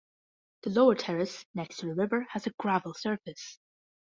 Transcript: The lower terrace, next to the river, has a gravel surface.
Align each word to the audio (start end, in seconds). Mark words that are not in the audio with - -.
The 0.63 0.71
lower 0.71 0.95
terrace, 0.95 1.45
next 1.53 1.77
to 1.77 1.85
the 1.85 1.93
river, 1.93 2.25
has 2.31 2.47
a 2.47 2.53
gravel 2.57 2.95
surface. 2.95 3.59